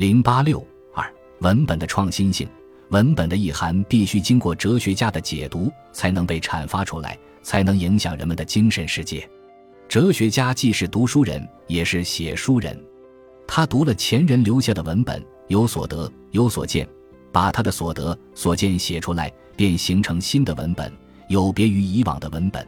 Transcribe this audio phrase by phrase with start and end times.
[0.00, 1.04] 零八六二
[1.40, 2.48] 文本的创新性，
[2.88, 9.28] 文本的意涵必须经过哲学家的解读，才能被阐发出来，才能影响人们的精神世界。
[9.90, 12.82] 哲学家既是读书人，也是写书人。
[13.46, 16.88] 他读了前人留下的文本，有所得，有所见，
[17.30, 20.90] 把他的所得、所见写出来，便形成新的文本，
[21.28, 22.66] 有别于以往的文本。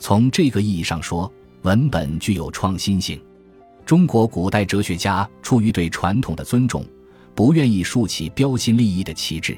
[0.00, 3.22] 从这个意义上说，文本具有创新性。
[3.86, 6.84] 中国古代哲学家出于对传统的尊重，
[7.36, 9.56] 不愿意竖起标新立异的旗帜。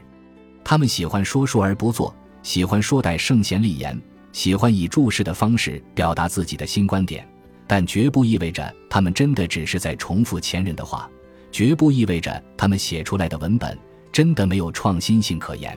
[0.63, 3.99] 他们喜欢说说而不做，喜欢说带圣贤立言，
[4.31, 7.27] 喜欢以注释的方式表达自己的新观点。
[7.67, 11.11] 但绝不意味着他们真的只是在重复前人的话，
[11.51, 13.79] 绝不意味着他们写出来的文本
[14.13, 15.77] 真的没有创新性可言。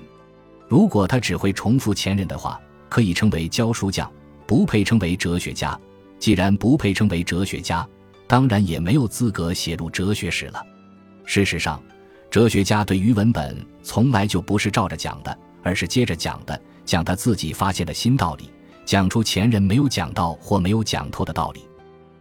[0.68, 2.59] 如果他只会重复前人的话，
[2.90, 4.12] 可以称为教书匠，
[4.45, 5.79] 不配称为哲学家。
[6.20, 7.88] 既然不配称为哲学家，
[8.31, 10.66] 当然也没有资格写入哲学史了。
[11.26, 11.84] 事实上，
[12.30, 18.49] 哲学家对于文本从来就不是照着讲的，而是接着讲的，讲他自己发现的新道理，
[18.85, 21.59] 讲出前人没有讲到或没有讲透的道理。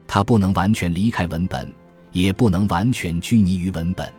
[0.08, 1.72] 他不能完全离开文本，
[2.10, 4.12] 也不能完全拘泥于文本。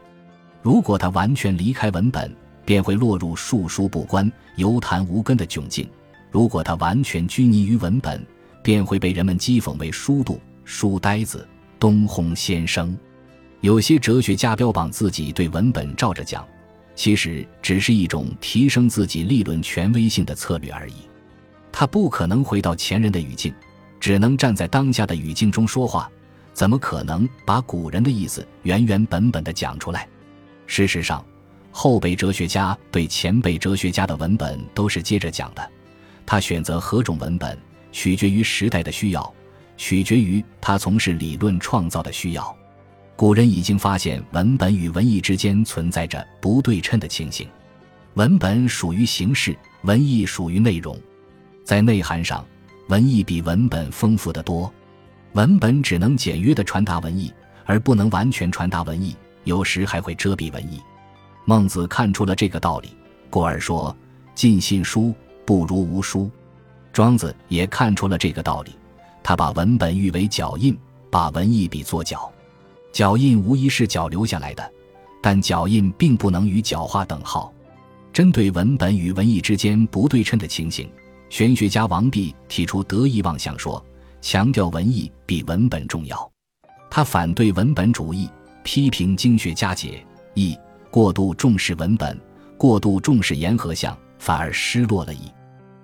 [0.61, 5.85] 如果他完全离开文本，便会落入述书不观、游谈无根的窘境；
[6.31, 8.25] 如果他完全拘泥于文本，
[8.63, 11.45] 便会被人们讥讽为书度、书呆子。
[11.81, 12.95] 东烘先生，
[13.61, 16.47] 有些哲学家标榜自己对文本照着讲，
[16.93, 20.93] 其实只是一种提升自己立论权威性的策略而已。
[21.71, 23.51] 他不可能回到前人的语境，
[23.99, 26.07] 只能站在当下的语境中说话，
[26.53, 30.07] 怎么可能把古人的意思原原本本的讲出来？
[30.67, 31.25] 事实上，
[31.71, 35.67] 后辈哲学家对前辈哲学家的文本都是接着讲的，
[36.27, 37.57] 他选择何种文本，
[37.91, 39.33] 取决于时代的需要。
[39.77, 42.55] 取决于他从事理论创造的需要。
[43.15, 47.47] 古人已经发现文本与文艺之间存在着不对称的情形，
[48.15, 50.99] 文本属于形式，文艺属于内容。
[51.63, 52.43] 在内涵上，
[52.89, 54.71] 文艺比文本丰富得多。
[55.33, 57.31] 文本只能简约地传达文艺，
[57.65, 60.81] 而不能完全传达文艺，有时还会遮蔽文艺。
[61.45, 62.89] 孟子看出了这个道理，
[63.29, 63.95] 故而说
[64.35, 65.13] ：“尽信书，
[65.45, 66.29] 不如无书。”
[66.91, 68.75] 庄子也看出了这个道理。
[69.23, 70.77] 他把文本誉为脚印，
[71.09, 72.31] 把文艺比作脚。
[72.91, 74.71] 脚印无疑是脚留下来的，
[75.21, 77.53] 但脚印并不能与脚画等号。
[78.11, 80.91] 针对文本与文艺之间不对称的情形，
[81.29, 83.81] 玄学家王弼提出得意妄想说，
[84.21, 86.31] 强调文艺比文本重要。
[86.89, 88.29] 他反对文本主义，
[88.63, 90.57] 批评经学家解义
[90.89, 92.19] 过度重视文本，
[92.57, 95.31] 过度重视言和相，反而失落了义。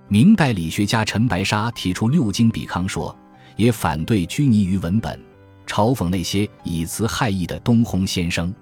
[0.10, 3.18] 明代理学家陈白沙提出六经比康说。
[3.58, 5.20] 也反对拘泥于文本，
[5.66, 8.54] 嘲讽那些以词害义的东烘先生。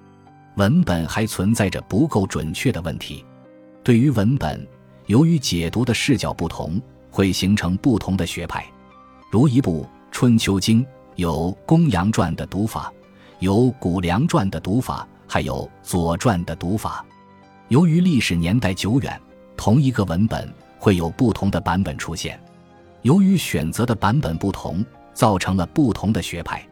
[0.56, 3.24] 文本还存在着不够准确的问题。
[3.84, 4.66] 对于文本，
[5.08, 8.66] 由于解读的视角不同，会形成不同的学派。
[9.30, 10.82] 如一部《春秋经》，
[11.18, 12.92] 有《公羊传》的读法，
[13.40, 17.06] 有《谷梁传》的读法，还有《左传》的读法。
[17.68, 19.20] 由于历史年代久远，
[19.58, 22.40] 同一个文本会有不同的版本出现。
[23.06, 24.84] 由于选择的版本不同，
[25.14, 26.68] 造成了不同的学派。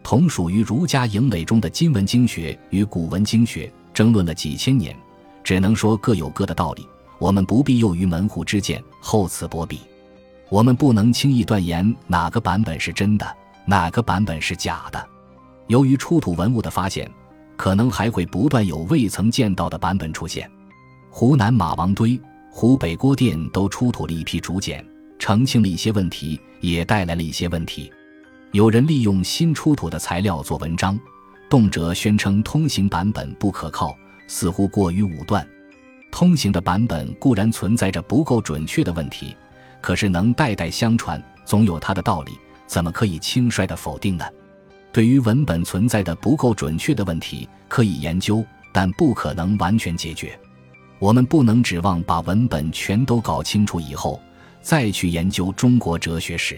[0.00, 4.96] 同属于儒家营垒中的今文经学与古文经学争论了几千年，
[5.42, 6.86] 只能说各有各的道理。
[7.18, 9.80] 我们不必囿于门户之见，厚此薄彼。
[10.50, 13.26] 我们不能轻易断言哪个版本是真的，
[13.64, 15.04] 哪个版本是假的。
[15.66, 17.10] 由于出土文物的发现，
[17.56, 20.48] 可能还会不断有未曾见到的版本出现。
[21.10, 22.20] 湖南马王堆、
[22.52, 24.86] 湖北郭店都出土了一批竹简。
[25.22, 27.92] 澄清了一些问题，也带来了一些问题。
[28.50, 30.98] 有人利用新出土的材料做文章，
[31.48, 33.96] 动辄宣称通行版本不可靠，
[34.26, 35.46] 似乎过于武断。
[36.10, 39.36] 通行的版本固然存在着不够准确的问题，
[39.80, 42.32] 可是能代代相传，总有它的道理，
[42.66, 44.24] 怎么可以轻率的否定呢？
[44.90, 50.36] 对于文本存在的不够准确的问题，可以研究，但不可能完全解决。
[50.98, 54.20] 我们不能指望把文本全都搞清楚以后。
[54.62, 56.56] 再去研究中国哲学史，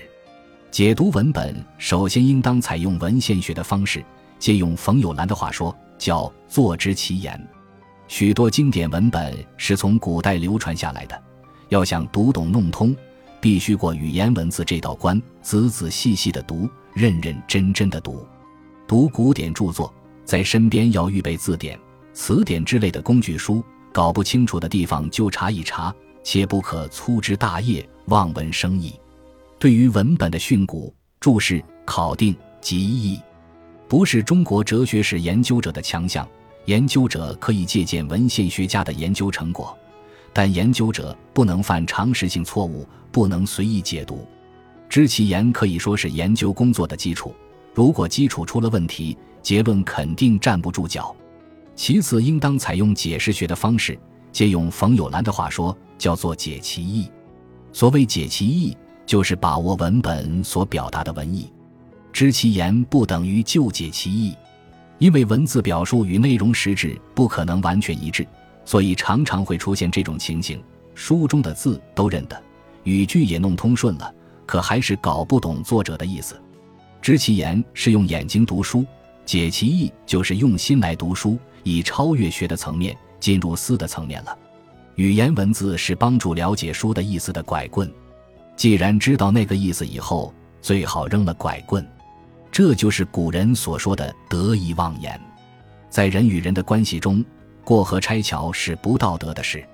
[0.71, 4.05] 解读文本，首先应当采用文献学的方式。
[4.39, 7.49] 借用冯友兰的话说，叫“坐知其言”。
[8.07, 11.21] 许多经典文本是从古代流传下来的，
[11.71, 12.95] 要想读懂弄通，
[13.41, 18.27] 必须过语言文字这道关，仔仔细细的读，认认真真的读。
[18.87, 19.93] 读古典著作，
[20.27, 21.79] 在身边要预备字典、
[22.13, 23.65] 词典之类的工具书，
[23.95, 25.95] 搞不清楚的地方就查一查。
[26.23, 28.95] 切不可粗枝大叶，望文生义。
[29.59, 33.21] 对于文本的训诂、注释、考定及意义，
[33.89, 36.29] 不是中国哲学史研究者的强项，
[36.67, 39.77] 研究者可以借鉴文献学家的研究成果，
[40.33, 44.27] 但研究者不能犯常识性错误，不能随意解读。
[44.89, 47.35] 知其言可以说是研究工作的基础，
[47.73, 51.15] 如果基础出了问题，结论肯定站不住脚。
[51.75, 53.99] 其次，应当采用解释学的方式，
[54.31, 57.11] 借用冯友兰的话说，叫做解其意。
[57.75, 61.53] 所谓解其意，就是把握文本所表达的文意。
[62.13, 64.33] 知其言不等于就解其意，
[64.99, 68.25] 因为文字表述与内容实质不可能完全一致，
[68.65, 70.63] 所以常常会出现这种情形：
[70.95, 72.41] 书中的字都认得，
[72.85, 74.15] 语句也弄通顺了，
[74.47, 76.41] 可还是搞不懂作者的意思。
[77.03, 78.87] 知其言是用眼睛读书，
[79.27, 84.39] 解其意就是用心来读书，以超越学的层面进入思的层面了。
[84.97, 87.93] 语言文字是帮助了解书的意思的拐棍，
[88.57, 90.33] 既然知道那个意思以后，
[90.63, 91.85] 最好扔了拐棍。
[92.53, 95.21] 这就是古人所说的得意忘言。
[95.91, 97.25] 在人与人的关系中，
[97.65, 99.65] 过河拆桥是不道德的事，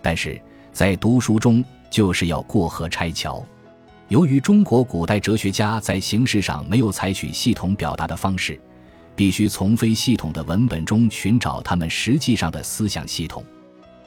[0.00, 0.40] 但是
[0.72, 3.44] 在读书中就是要过河拆桥。
[4.06, 8.60] 由于中国古代哲学家在形式上没有采取系统表达的方式，
[9.16, 13.44] 必须从非系统的文本中寻找他们实际上的思想系统，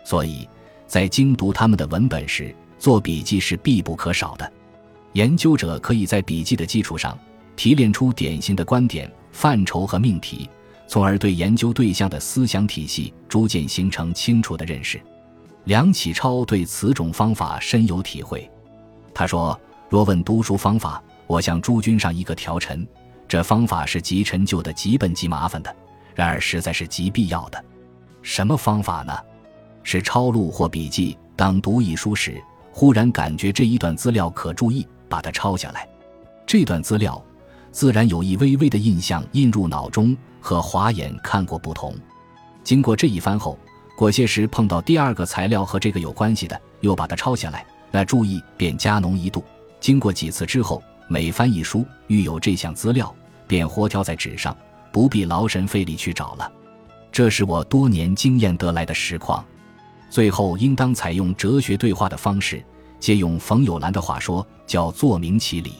[0.03, 0.47] 所以
[0.87, 4.51] 在精读他们的文本时，做笔记是必不可少的。
[5.13, 7.17] 研究者可以在笔记的基础上。
[7.55, 10.49] 提炼出典型的观点范畴和命题，
[10.87, 14.99] 从而对研究对象的思想体系逐渐形成清楚的认识。
[15.65, 18.49] 梁启超对此种方法深有体会。
[19.13, 19.55] 他说
[19.87, 22.87] ：“若问读书方法，我向诸君上一个条陈。
[23.27, 25.75] 这方法是极陈旧的、极笨极麻烦的，
[26.15, 27.63] 然而实在是极必要的。
[28.23, 29.15] 什么方法呢？
[29.83, 31.17] 是抄录或笔记。
[31.35, 32.41] 当读一书时，
[32.71, 35.87] 忽然感觉这一段资料可注意，把它抄下来。
[36.45, 37.23] 这段资料。”
[37.73, 41.95] 自然有一微微的印象印入脑中，和华眼看过不同。
[42.63, 43.57] 经过这一番后，
[43.97, 49.43] 过些时碰到第二个材料和这个有关系的，又把它抄下来，那注意便加浓一度。
[49.79, 53.11] 经过几次之后，每翻一书，遇有这项资料，
[53.47, 54.55] 便活挑在纸上，
[54.91, 56.51] 不必劳神费力去找了。
[57.11, 59.43] 这是我多年经验得来的实况。
[60.13, 62.63] 最后，应当采用哲学对话的方式，
[62.99, 65.73] 借用冯友兰的话说，叫做明其理。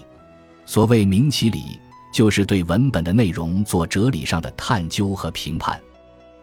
[0.66, 1.80] 所谓明其理。
[2.12, 5.82] 就是对文本的内容做哲理上的探究和评判。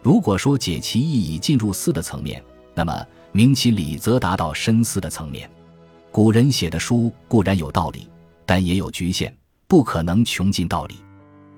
[0.01, 2.43] 如果说解其意已进入思的层面，
[2.73, 5.49] 那么明其理则达到深思的层面。
[6.11, 8.05] 古人写的书固然有道理，
[8.45, 9.33] 但也有局限，
[9.65, 10.95] 不可能穷尽道理。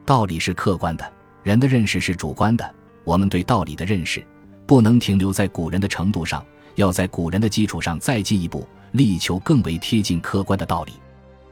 [0.05, 2.71] 道理是客观的，人的认识是主观的。
[3.03, 4.23] 我们对道理的认识，
[4.65, 6.45] 不能停留在古人的程度上，
[6.75, 10.93] 要在古人的基础上再进一步，力求更为贴近客观的道理。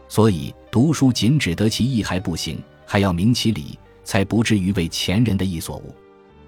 [0.08, 5.96] 所以读书仅只得其意还不行，还要明其理，才不至于为前人的意所误。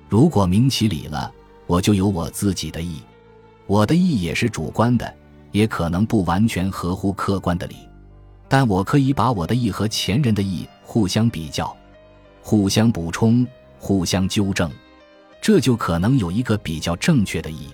[0.10, 1.32] 如果明其理了，
[1.66, 3.02] 我就有我自己的意，
[3.68, 5.14] 我的意也是主观的，
[5.52, 7.76] 也可能不完全合乎客观的理，
[8.50, 11.76] 但我可以把我的意和前人的意互相比较，
[12.42, 13.48] 互相补充，
[13.80, 14.70] 互相纠正，
[15.44, 17.68] 这就可能有一个比较正确的意。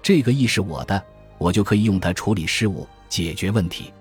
[0.00, 1.02] 这个意是我的，
[1.38, 3.92] 我就可以用它处理事物，解决问题。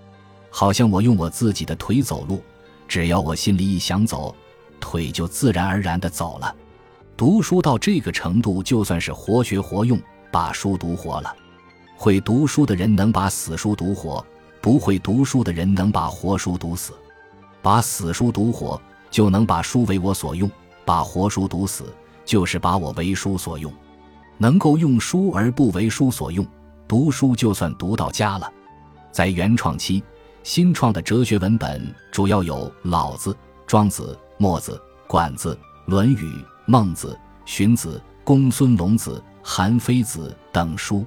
[0.51, 2.39] 好像我用我自己的腿走路，
[2.87, 4.35] 只要我心里一想走，
[4.79, 6.55] 腿就自然而然的走了。
[7.17, 9.99] 读书到这个程度，就算是活学活用，
[10.31, 11.35] 把书读活了。
[11.97, 14.23] 会读书的人能把死书读活，
[14.61, 16.93] 不会读书的人能把活书读死。
[17.59, 20.47] 把死书读活，就能把书为我所用；
[20.85, 21.91] 把活书读死，
[22.29, 23.73] 就是把我为书所用。
[24.37, 26.45] 能够用书而不为书所用，
[26.87, 28.47] 读书就算读到家了。
[29.11, 30.03] 在原创期。
[30.41, 33.31] 新创的哲学文本主要有《老子》
[33.67, 34.03] 《庄子》
[34.37, 34.71] 《墨子》
[35.05, 35.53] 《管子》
[35.91, 36.15] 《论语》
[36.65, 37.07] 《孟子》
[37.45, 39.11] 《荀子》《公孙龙子》
[39.43, 41.05] 《韩非子》等书。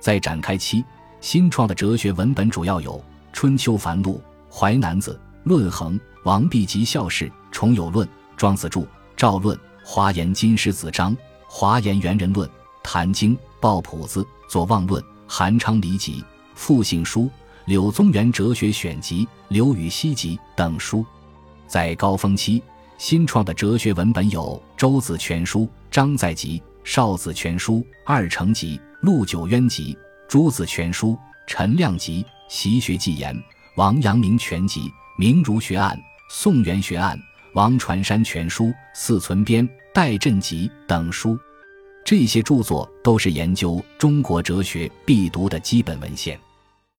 [0.00, 0.82] 在展开期，
[1.20, 2.92] 新创的哲学文本主要有
[3.32, 4.14] 《春秋繁露》
[4.52, 5.12] 《淮南子》
[5.44, 8.80] 《论衡》《王弼及校事》《重有论》《庄子注》
[9.16, 11.12] 《赵论》《华严经师子章》
[11.46, 12.48] 《华严元人论》
[12.82, 16.20] 《坛经》《抱朴子》《左望论》《韩昌黎集》
[16.54, 17.22] 《复姓书》。
[17.66, 21.06] 《柳宗元哲学选集》《刘禹锡集》等书，
[21.68, 22.60] 在高峰期
[22.98, 25.60] 新创的哲学文本有《周子全书》
[25.90, 27.74] 《张载集》《邵子全书》
[28.04, 29.94] 《二程集》《陆九渊集》
[30.28, 31.10] 《朱子全书》
[31.46, 33.32] 《陈亮集》《习学纪言》
[33.76, 34.80] 《王阳明全集》
[35.16, 35.96] 《明儒学案》
[36.28, 37.16] 《宋元学案》
[37.54, 41.38] 《王传山全书》《四存编》《戴震集》等书，
[42.02, 46.40] 这些著作都是研究中国哲学必读的基本文献。